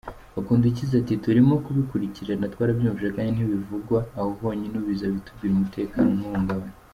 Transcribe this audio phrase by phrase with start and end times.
[0.35, 6.71] Bakundukize ati“Turimo kubikurikirana, twarabyumvise kandi ntibivugwa aho honyine ubizi abitubwire, umutekano ntuhungabane.